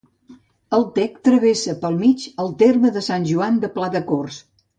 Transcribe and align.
El 0.77 0.85
Tec 0.95 1.19
travessa 1.29 1.75
pel 1.83 1.99
mig 1.99 2.25
el 2.45 2.49
terme 2.63 2.93
de 2.97 3.05
Sant 3.11 3.29
Joan 3.35 3.61
de 3.67 3.71
Pladecorts. 3.79 4.43